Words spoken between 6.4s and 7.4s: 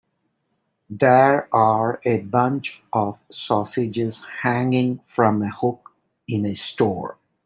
a store.